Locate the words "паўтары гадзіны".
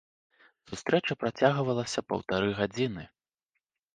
2.13-3.03